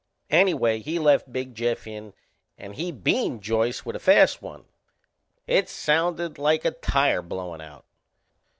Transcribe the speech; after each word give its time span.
Anyway 0.31 0.79
he 0.79 0.97
left 0.97 1.31
Big 1.31 1.53
Jeff 1.53 1.85
in 1.85 2.15
and 2.57 2.73
he 2.73 2.91
beaned 2.91 3.43
Joyce 3.43 3.85
with 3.85 3.95
a 3.95 3.99
fast 3.99 4.41
one. 4.41 4.65
It 5.45 5.69
sounded 5.69 6.39
like 6.39 6.65
a 6.65 6.71
tire 6.71 7.21
blowin' 7.21 7.61
out. 7.61 7.85